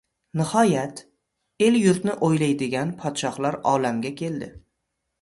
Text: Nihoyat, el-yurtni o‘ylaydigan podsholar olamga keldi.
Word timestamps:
Nihoyat, 0.39 1.01
el-yurtni 1.67 2.17
o‘ylaydigan 2.31 2.97
podsholar 3.05 3.63
olamga 3.77 4.17
keldi. 4.25 4.55